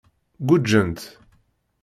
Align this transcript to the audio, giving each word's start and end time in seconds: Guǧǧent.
Guǧǧent. 0.47 0.99